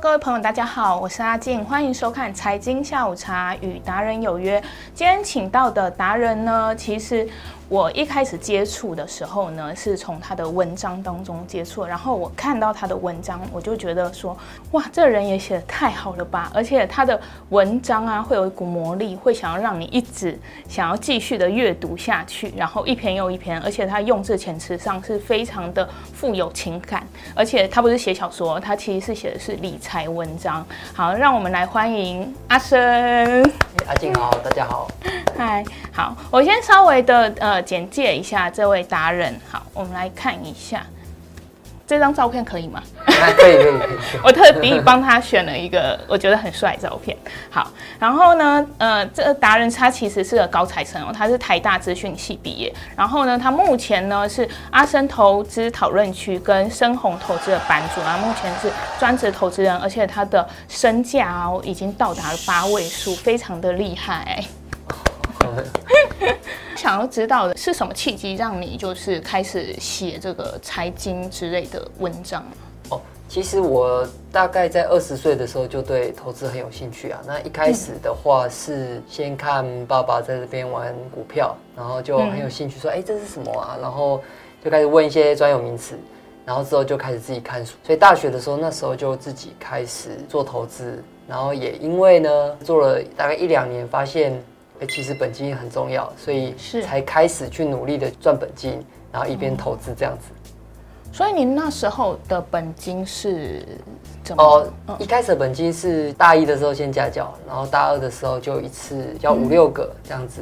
[0.00, 4.60] 各位朋友，大家好，我是阿静，欢迎收看财经下午茶与达人有约。
[4.92, 7.28] 今天请到的达人呢，其实。
[7.68, 14.36] 我一开始接触的时候呢，是从他的文章当中接触，然后我看到他的文章，我就觉得说，
[14.72, 16.50] 哇，这人也写得太好了吧！
[16.54, 17.18] 而且他的
[17.48, 30.64] 文章啊，会有一股魔力，会想要让你一直想要继续的阅读下去，然后一篇又一篇，而且他用字遣词上是非常的富有情感，而且他不是写小说，他其实是写的是理财文章。
[30.92, 32.78] 好，让我们来欢迎阿生。
[33.86, 34.86] 阿静好，大家好。
[35.36, 39.34] 嗨，好，我先稍微的呃简介一下这位达人。
[39.50, 40.84] 好，我们来看一下
[41.86, 42.82] 这张照片，可以吗？
[43.06, 43.98] 可以可以可以。
[44.24, 47.16] 我特地帮他选了一个我觉得很帅的照片。
[47.50, 52.72] 好，然后呢，呃，这个达人他其实是个高材生哦，他是台大资讯系毕业。
[52.96, 64.42] 然后呢，他目前呢是阿生投资讨论区跟深红投资的版主啊，目前是专职投资人，而且他的身价哦已经到达了八位数，非常的厉害。
[66.76, 72.44] 想要知道的是什么契机让你就是开始写这个财经之类的文章？
[72.90, 77.20] 哦，其实我大概在二十岁的时候就对投资很有兴趣啊。
[77.26, 84.20] 那一开始的话是先看爸爸在这边玩股票，然后就很有兴趣，说：“哎，这是什么啊？”然后
[84.62, 85.98] 就开始问一些专有名词，
[86.44, 87.74] 然后之后就开始自己看书。
[87.82, 94.42] 所以大学的时候，那时候就自己开始做投资，然后也因为呢做了大概一两年，发现。
[94.80, 100.28] 哎，其实本金也很重要，所以才开始去努力的赚本金，然后一边投资这样子。
[101.12, 103.64] 所以您那时候的本金是
[104.24, 104.42] 怎么？
[104.42, 110.40] 哦，一开始的本金是大一的时候先家教，然后大二的时候就一次要五六个这样子，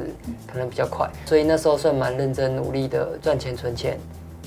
[0.51, 1.07] 可能比较快。
[1.27, 3.99] 所以那时候算蛮认真努力的赚钱存钱。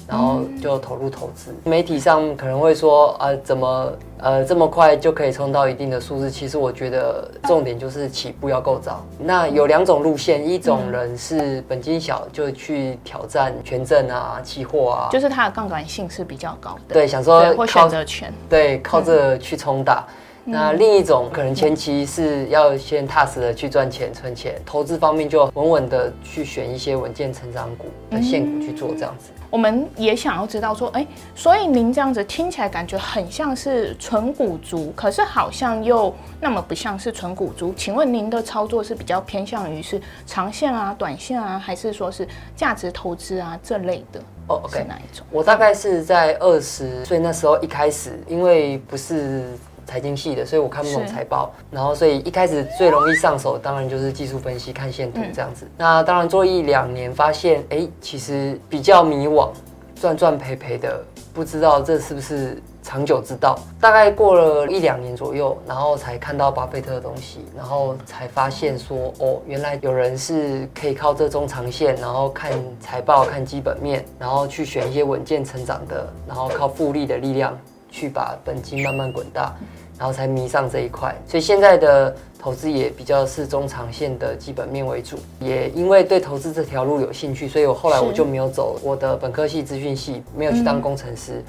[0.09, 6.31] 然后就投入投资，媒体上可能会说啊，怎么呃这么快就可以冲到一定的数字？
[6.31, 9.05] 其实我觉得重点就是起步要够早。
[9.19, 16.95] 那有两种路线，一种人是本金小就去挑战权证啊、期货啊，就是它的杠杆性是比较高的。
[16.95, 20.07] 对，想说靠选择权，对，靠这去冲大。
[20.49, 29.31] 那另一种可能前期是要先踏实的去赚钱存钱，投资方面就稳稳的去选一些稳健成长股的现股去做这样子。
[29.51, 37.75] 我们也想要知道说，哎，所以您这样子听起来感觉很像是纯股族，可是好像又那么不像是纯股族。
[37.77, 44.21] 请问您的操作是比较偏向于是长线啊、短线啊，还是说是价值投资啊这类的？
[44.49, 45.27] 哦，OK，是哪一种？
[45.33, 49.43] 我大概是在二十岁那时候一开始，因为不是。
[49.87, 55.65] 财经系的，所以我看不懂财报，然后所以一开始最容易上手，当然就是技术分析、看线图这样子。
[55.65, 59.51] 嗯、那当然做一两年，发现哎，其实比较迷惘，
[59.95, 61.01] 赚赚赔赔的，
[61.33, 63.57] 不知道这是不是长久之道。
[63.81, 77.57] 大概过了一两年左右，然后才看到巴菲特的东西，然后才发现说，哦，原来有人是可以靠这中长线，然后看财报、看基本面，然后去选一些稳健成长的，然后靠复利的力量。
[77.91, 79.55] 去把本金慢慢滚大，
[79.99, 81.15] 然后才迷上这一块。
[81.27, 85.17] 所以现在的投资也比较是中长线的基本面为主。
[85.41, 91.43] 也因为对投资这条路有兴趣，所以我后来我就没有走我的本科系资讯系，没有去当工程师，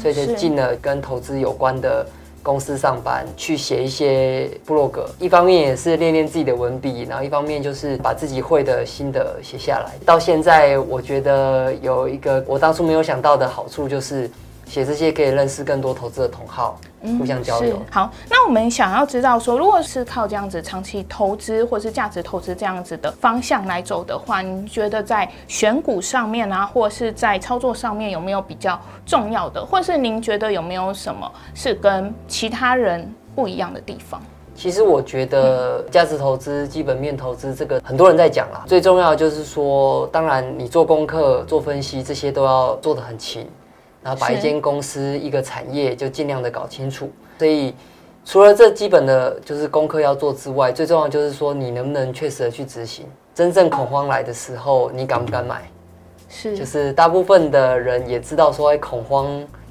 [0.00, 2.04] 所以就进了跟投资有关的
[2.42, 5.08] 公司上班，去写一些部落格。
[5.18, 9.92] 一方面也是练练自己的文笔，然后一方面就是把自己会的新的写下来。
[10.04, 14.28] 到现在，我觉得有一个我当初没有想到的好处就是。
[14.66, 16.78] 写这些可以认识更多投资的同好，
[17.18, 17.80] 互相交流。
[17.90, 34.20] 好，那我们想要知道说，如果是靠这样子长期投资或是价值投资这样子的方向来走的话，你觉得在选股上面啊，或是在操作上面有没有比较重要的，或是您觉得有没有什么是跟其他人不一样的地方？
[34.56, 43.46] 其实我觉得价值投资、基本面投资这个很多人在讲啦，最重要的就是说，当然你做功课、做分析这些都要做得很勤。
[44.06, 47.10] 然后把一间公司、一个产业就尽量的搞清楚。
[47.40, 47.74] 所以
[48.24, 53.04] 除了这基本的就是功课要做之外，最重要就是说你能不能确实的去执行。
[53.34, 55.68] 真正恐慌来的时候，你敢不敢买？
[56.28, 59.26] 是，就是大部分的人也知道说，哎，恐慌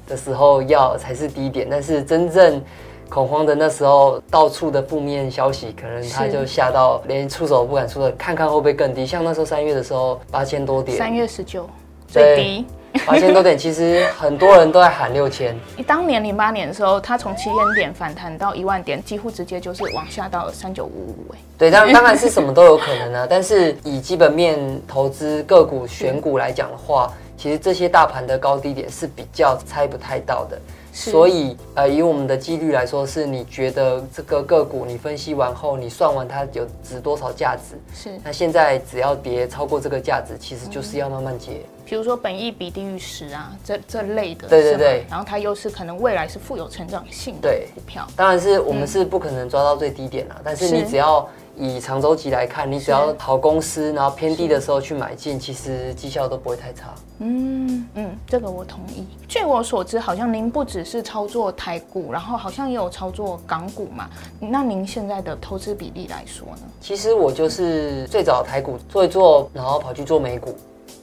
[0.06, 2.62] 的时候要才是低点，但是真正
[3.08, 9.06] 恐慌的那时候，到处的负面消息，可能他就吓到连出手都不敢出的，看看会不会更低。
[9.06, 11.66] 像那时候三月的时候，八千多点，三月十九
[12.06, 12.66] 最低。
[13.04, 15.56] 八千多点，其实很多人都在喊六千。
[15.86, 21.34] 当年零八年的时候，它从七千点反弹到一万点，几乎直接就是往下到了三九五五。
[21.34, 23.26] 哎，对，当当然是什么都有可能啊。
[23.30, 30.58] 但是以基本面投资个股选股来讲的话，其实这些大盘的高低点是比较猜不太到的。
[30.96, 37.76] 所以呃，以我们的几率来说，是你觉得这个个股你分析完后，你算完它有值多少价值？
[37.94, 38.18] 是。
[38.24, 41.52] 那现在只要跌超过这个价值，其实就是要慢慢接。
[41.52, 48.04] 嗯比如说本益比低于十啊，这这类的，对对对，然后它又是可能未来是富有成长性的股票。
[48.16, 56.94] 当然是我们是不可能抓到最低点啦，嗯、但是你只要以长周期来看，你只要好公司，然后偏低的时候去买进，其实绩效都不会太差。
[57.18, 59.06] 嗯嗯，这个我同意。
[59.26, 64.08] 据我所知，好像您不只是操作台股，然后好像也有操作港股嘛。
[64.38, 66.62] 那您现在的投资比例来说呢？
[66.80, 70.54] 其实我就是最早台股做一做，然后跑去做美股。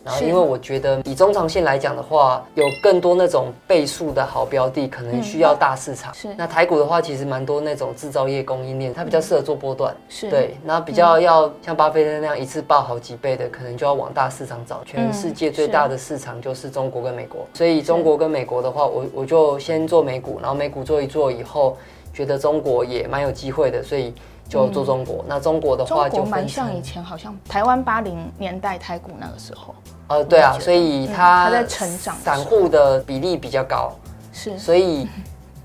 [0.03, 6.11] 然后，因为我觉得以中长线来讲的话，有更多那种倍数的好标的，可能需要大市场。
[6.11, 6.35] 嗯、是。
[6.38, 9.95] 那台股的话，其实蛮多那种制造业供应链，它比较适合做波段。
[10.09, 10.29] 是。
[10.29, 10.57] 对。
[10.63, 14.81] 那比较要像巴菲特那样一次爆好几倍的，可能就要往大市场找。
[14.83, 17.47] 全世界最大的市场就是中国跟美国。
[17.53, 21.77] 所以中国跟美国的话，我我就先做美股，然后美股做一做以后，
[22.13, 24.13] 觉得中国也蛮有机会的，所以。
[24.53, 29.73] 就做中国，嗯、那中国的话就蛮像以前，好像台湾八零年代台股那个时候。
[30.07, 33.91] 呃，对啊，所以它、嗯、它在成长，散户的比例比较高，
[34.31, 35.07] 是，所以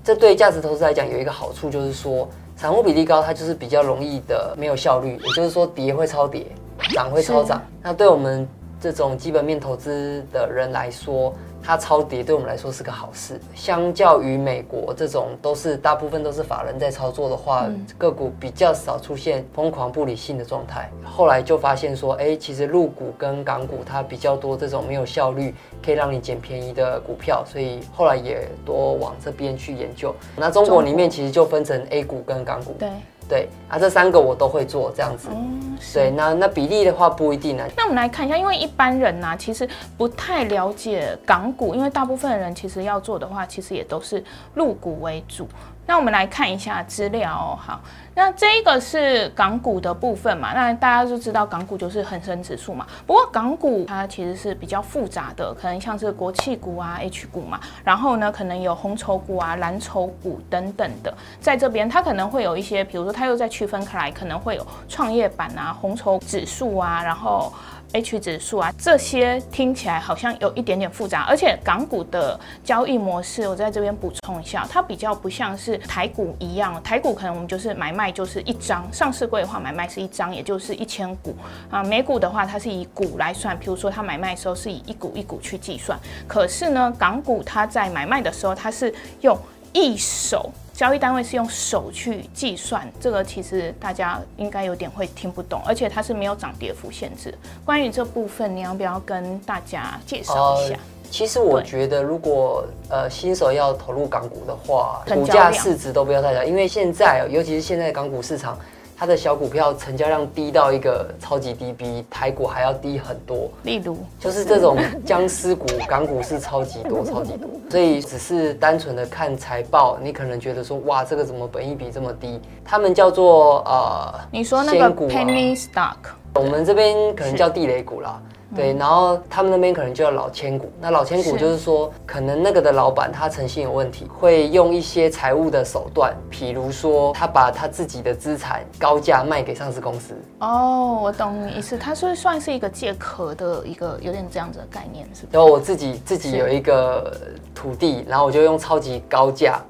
[0.03, 6.47] 这对价值投资来讲有一个好处，就是说散户比例高，它就是比较容易的没有效率，也就是说跌会超跌，
[6.93, 7.61] 涨会超涨。
[7.81, 8.47] 那对我们
[8.81, 11.33] 这种基本面投资的人来说。
[11.63, 20.89] 它超跌对我们来说是个好事，相较于美国这种都是大部分都是法人在操作的话，嗯、个股比较少出现疯狂不理性的状态。
[21.03, 25.53] 后来就发现说，哎、欸，其实陆股跟港股它比较多这种没有效率
[25.83, 30.15] 可以让你捡便宜的股票，所以后来也多往这边去研究。
[30.35, 32.73] 那中国里面其实就分成 A 股跟港股。
[32.79, 32.89] 对。
[33.29, 35.29] 对啊，这三个我都会做这样子。
[35.31, 37.63] 嗯，对，那那比例的话不一定呢。
[37.77, 44.23] 那我们来看一下，因为一般人呢、啊，其实不太了解港股，因为大部分人其实要做的话，其实也都是
[44.55, 45.47] 入股为主。
[45.89, 47.81] 那我们来看一下资料，好，
[48.13, 50.53] 那这个是港股的部分嘛？
[50.53, 52.85] 那大家都知道港股就是恒生指数嘛。
[53.07, 67.51] 不过港股它其实是比较复杂的，可能像是国企股啊、H 股嘛，然后呢可能有红筹股啊、蓝筹股等等的，在这边它可能会有一些，比如说它又再区分开来，可能会有创业板啊、红筹指数啊，然后。
[67.91, 81.35] H 指数啊，这些听起来好像有一点点复杂，而且港股的交易模式，我在这边补充一下，它比较不像是台股一样，台股可能我们就是买卖就是一张，上市柜的话买卖是一张，也就是一千股
[81.71, 81.81] 啊。
[81.81, 85.97] 美股的话，它是以股来算，比如说它买卖的时候是以一股一股去计算，
[86.27, 89.35] 可是呢，港股它在买卖的时候，它是用
[89.73, 90.51] 一手。
[90.79, 97.37] 交易单位是用手去计算，这个其实大家应该有点会听不懂，而且它是没有涨跌幅限制。
[97.65, 100.75] 关于这部分，你要不要跟大家介绍一下？
[100.75, 100.79] 呃，
[101.11, 108.57] 其实我觉得，如果呃新手要投入港股的话，股价市值都不要太小，因为现在尤其是现在港股市场。
[108.99, 113.49] 它的小股票成交量低到一个超级低，比台股还要低很多。
[113.63, 117.49] 例如，就是这种僵尸股，港股是超级多， 超级多。
[117.69, 122.41] 所以只是单纯的看财报，你可能觉得说，哇，这个怎么本益比这么低？
[122.65, 125.95] 他们叫做呃，你说那个 penny stock，
[126.35, 128.21] 我们这边可能叫地雷股啦。
[128.55, 130.71] 对，然后他们那边可能就叫老千股。
[130.81, 140.15] 那老千股就是说，可能那个的老板他诚信有问题，会用一些财务的手段，比如说他把他自己的资产高价卖给上市公司。
[140.39, 145.37] 哦，我懂你意思，他是算是一个借壳的一个有点这样子的概念，是不是？
[145.37, 147.15] 然后我自己自己有一个
[147.53, 149.61] 土地，然后我就用超级高价，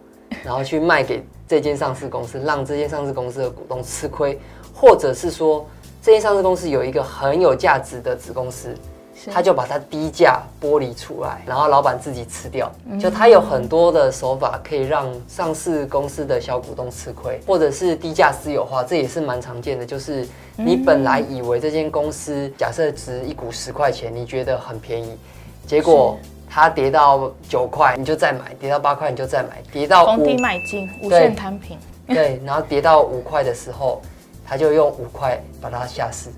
[0.41, 4.39] 然后去卖给这间上市公司，让这间上市公司的股东吃亏，
[4.73, 5.65] 或者是说。
[6.01, 8.73] 这间上市公司有一个很有价值的子公司，
[9.33, 12.71] 他就把它低价剥离出来，然后老板自己吃掉。
[12.97, 19.85] 就他有很多的手法可以让上市公司的小股东吃亏，或者是低价私有化，这也是蛮常见的。
[19.85, 20.25] 就是
[20.55, 25.17] 你本来以为这间公司假设值一股十块钱，你觉得很便宜，
[25.67, 26.17] 结果
[26.49, 31.77] 它跌到九块你就再买，跌到八块你就再买，跌到逢低买进，无限摊平。
[32.07, 34.01] 对，然后跌到五块的时候。
[34.49, 36.29] 他就用五块把它下市，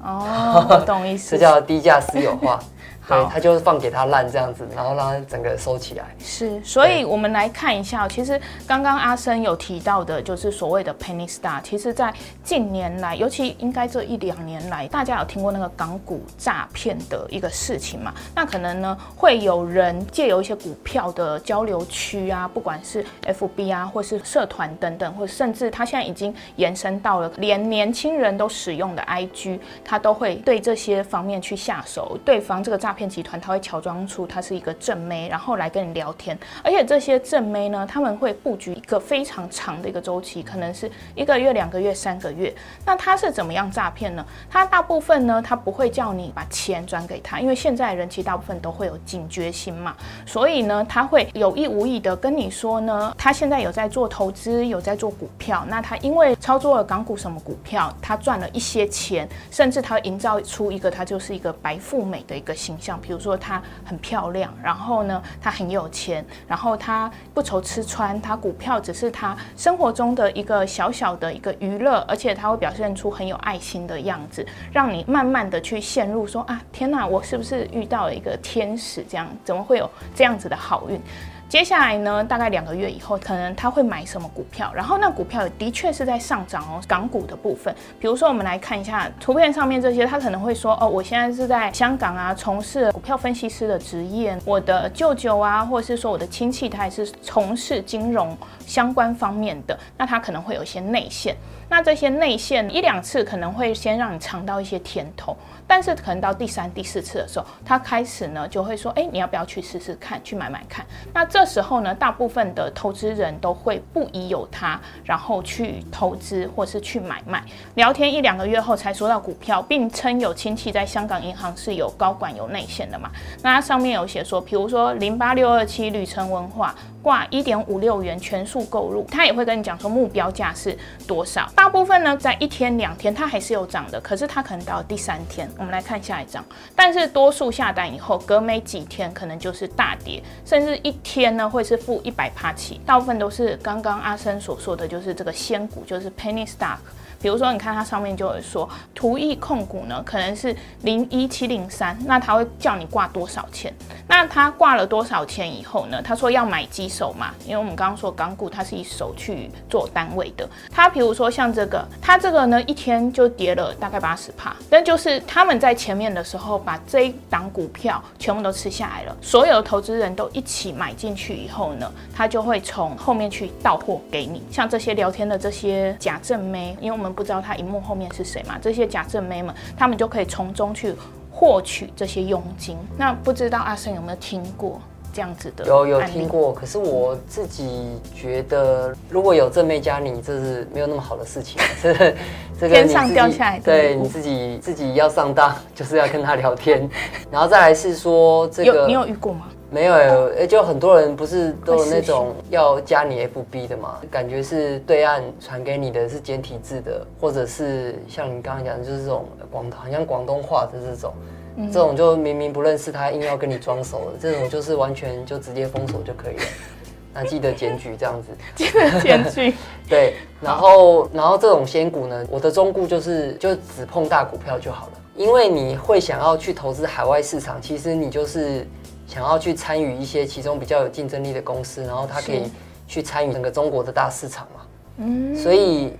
[0.00, 2.60] 哦，懂意思， 这叫低价私有化。
[3.08, 6.04] 对，他就是放给他烂这样子，然后让他整个收起来。
[6.18, 11.62] 是，所以我们来看一下，其实刚刚阿生有提到的，就是所谓的 penny stock。
[11.62, 18.12] 其实，在近年来，尤其应该这一两年来，大家有听过那个港股诈骗的一个事情嘛？
[18.34, 32.18] 那可能呢，会有人借由一些股票的交流区啊，不管是 FB 啊，或是社团等等，或者甚至他现在已经延伸到了连年轻人都使用的 IG，他都会对这些方面去下手。
[32.24, 36.36] 对方这个诈骗集团，他会乔装出他是一个正妹，然后来跟你聊天。
[36.64, 42.52] 而且这些正妹呢，他们会布局一个非常长的一个周期，可能是一个月、两个月、三个月。
[42.84, 44.24] 那他是怎么样诈骗呢？
[44.50, 55.64] 他大部分呢，他不会叫你把钱转给他，因为现在人其实大部分都会有警觉心嘛，所以呢，他会有意无意的跟你说呢，他现在有在做投资，有在做股票。
[55.68, 79.04] 那他因为操作了港股什么股票，他赚了一些钱，甚至他营造出一个他就是一个白富美的一个形象，像比如说她很漂亮，然后呢，她很有钱，然后她不愁吃穿，她股票只是她生活中的一个小小的一个娱乐，而且她会表现出很有爱心的样子，让你慢慢的去陷入说啊，天哪，我是不是遇到了一个天使？
[79.08, 81.00] 这样怎么会有这样子的好运？
[81.48, 86.82] 接下来呢，大概两个月以后，可能他会买什么股票，然后那股票也的确是在上涨哦。
[86.88, 94.36] 港股的部分，比如说我们来看一下图片上面这些，他可能会说哦，我现在是在香港啊，从事股票分析师的职业。
[94.44, 98.36] 我的舅舅啊，或者是说我的亲戚，他也是从事金融
[98.66, 101.36] 相关方面的，那他可能会有一些内线。
[101.68, 110.86] 那这些内线一两次可能会先让你尝到一些甜头，但是可能到第三、第四次的时候，他开始呢就会说，哎，你要不要去试试看，去买买看？
[111.12, 117.42] 那这时候呢，大部分的投资人都会不疑有他，然后去投资或是去买卖。
[117.74, 123.10] 聊天一两个月后才说到股票，并称有亲戚在香港银行是有高管有内线的嘛？
[123.42, 126.74] 那它上面有写说，比如说零八六二七旅程文化。
[127.06, 131.48] 挂一点五六元全数购入，他也会跟你讲说目标价是多少。
[131.54, 136.44] 大部分呢，在一天两天它还是有涨的，可是它可能到第三天，我们来看下一张。
[136.74, 142.80] 但是多数下单以后，隔没几天可能就是大跌，甚至一天呢会是负一百趴起。
[142.84, 146.78] 大部分都是刚刚阿生所说的就是这个仙股，就是 penny stock。
[147.26, 153.74] 比如说，你看它上面就会说，图意控股呢，可能是零一七零三，那他会叫你挂多少钱？
[154.06, 156.00] 那他挂了多少钱以后呢？
[156.00, 157.34] 他说要买几手嘛？
[157.44, 160.48] 因为我们刚刚说港股它是以手去做单位的。
[160.70, 174.44] 他比如说像这个，他这个呢一天就跌了大概八十趴，但就是他们在前面的时候把这一档股票全部都吃下来了，所有的投资人都一起买进去以后呢，他就会从后面去到货给你。
[174.48, 177.15] 像这些聊天的这些假正妹，因为我们。
[177.16, 178.56] 不知道他荧幕后面是谁嘛？
[178.60, 180.94] 这些假正妹们，他们就可以从中去
[181.32, 182.76] 获取这些佣金。
[182.96, 184.78] 那不知道阿生有没有听过
[185.12, 185.64] 这样子的？
[185.64, 191.58] 有有听过，可是我自己觉得，如果有正妹加你，这是没有那么好的事情。
[191.82, 191.92] 这
[192.60, 196.88] 这个天上掉下来的，对你自己自己要上当，就是要跟他聊天，
[197.30, 199.48] 然后再来是说这个，有你有遇过吗？
[199.68, 199.94] 没有，
[200.38, 203.98] 哎，就很多人不是都有那种要加你 FB 的嘛？
[204.08, 211.12] 感觉是对岸传给你的是简体字的，或者是像你刚刚讲的，就是这种广，好像广东话的这种，
[211.56, 216.42] 嗯、这种就明明不认识他，硬要跟你装熟的，这种就是完全就直接封锁就可以了。
[217.12, 219.52] 那记得检举这样子，记得检举。
[219.90, 228.64] 对，然后然后这种仙股呢，我的忠告就是就只碰大股票就好了，因为你会想要去投资海外市场，其实你就是。
[229.06, 232.50] 想要去参与一些其中比较有竞争力的公司，然后他可以
[232.88, 234.60] 去参与整个中国的大市场嘛。
[234.98, 235.92] 嗯，所以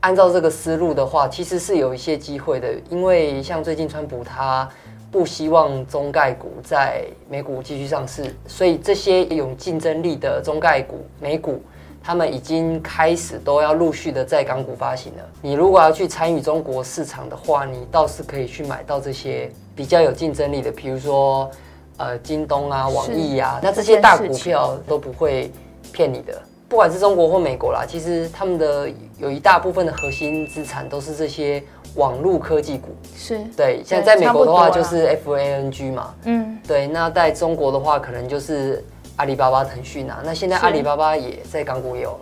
[0.00, 2.68] 按照这个思路的话，其实是有一些机会的。
[2.88, 4.68] 因为像最近川普他
[5.10, 11.60] 不希望中概股在美股继续上市，所以这些有竞争力的中概股美股，
[12.02, 15.24] 他们已经开始都要陆续的在港股发行了。
[15.42, 21.50] 你如果要去参与中国市场的话，你倒是可以去买到这些比较有竞争力的，比如说。
[21.98, 25.50] 呃，京东啊，网易啊，那这些大股票都不会
[25.92, 26.38] 骗你的，
[26.68, 28.86] 不管是中国或美国啦，其实他们的
[29.18, 31.62] 有一大部分的核心资产都是这些
[31.94, 32.88] 网络科技股。
[33.16, 38.84] 是，对，现在在美国的话就是 FANG 嘛，嗯，对，那在中国的话可能就是
[39.16, 42.18] 阿里巴巴、腾讯啊，那现在阿里巴巴也在港股也有了，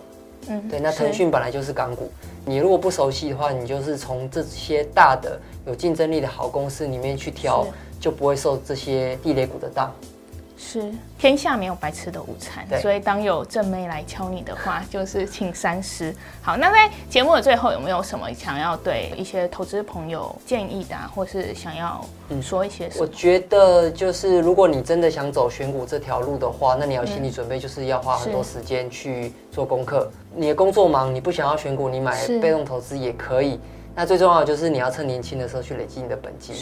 [0.50, 2.08] 嗯，对，那腾讯本来就是港股，
[2.44, 7.66] 你如果不熟悉的话，你就是从这些大的有竞争力的好公司里面去挑。
[8.04, 9.90] 就不会受这些地雷股的当。
[10.56, 16.14] 是天下没有白吃的午餐，所以当有正妹来敲你的话，就是请三思。
[16.42, 22.04] 好，那在节目的最后，有没有什么想要对一些投资朋友建议的，或是想要
[22.42, 23.02] 说一些什么？
[23.02, 30.10] 我觉得就是，如果你真的想走选股这条路的话，那你要心理准备，就是要花很多时间去做功课。
[30.34, 33.58] 你的工作忙，你不想要选股，你买被动投资也可以。
[33.96, 36.54] 那最重要的就是你要趁年轻的时候去累积你的本金，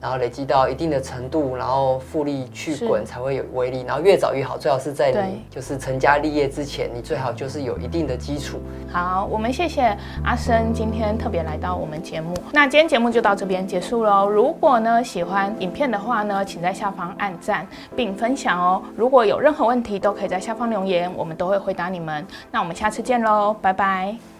[0.00, 8.58] 然后累积到一定的程度，然后复利去滚才会有威力，然后越早越好，最好是在你就是成家立业之前，你最好就是有一定的基础。
[8.90, 14.26] 好，我们谢谢阿生今天特别来到我们节目，那今天节目就到这边结束喽。
[14.26, 18.82] 如果呢喜欢影片的话呢，请在下方按赞并分享哦。
[18.96, 22.26] 如果有任何问题，都可以在下方留言，我们都会回答你们。
[22.50, 24.37] 那我们下次见喽，拜拜。